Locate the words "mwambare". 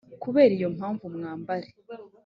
1.15-1.69